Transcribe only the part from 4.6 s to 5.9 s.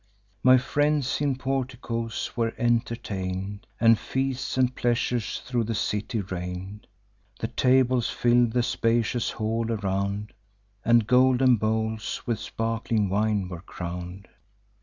pleasures thro' the